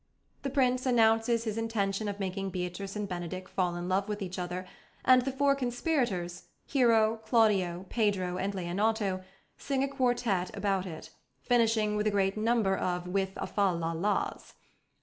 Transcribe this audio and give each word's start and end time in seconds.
The 0.41 0.49
Prince 0.49 0.87
announces 0.87 1.43
his 1.43 1.59
intention 1.59 2.07
of 2.07 2.19
making 2.19 2.49
Beatrice 2.49 2.95
and 2.95 3.07
Benedick 3.07 3.47
fall 3.47 3.75
in 3.75 3.87
love 3.87 4.09
with 4.09 4.23
each 4.23 4.39
other, 4.39 4.65
and 5.05 5.21
the 5.21 5.31
four 5.31 5.53
conspirators, 5.53 6.45
Hero, 6.65 7.17
Claudio, 7.17 7.85
Pedro, 7.87 8.39
and 8.39 8.55
Leonato, 8.55 9.21
sing 9.59 9.83
a 9.83 9.87
quartet 9.87 10.49
about 10.57 10.87
it, 10.87 11.11
finishing 11.43 11.95
with 11.95 12.07
a 12.07 12.09
great 12.09 12.35
number 12.35 12.75
of 12.75 13.07
"with 13.07 13.33
a 13.35 13.45
fa 13.45 13.71
la 13.73 13.91
la's." 13.91 14.55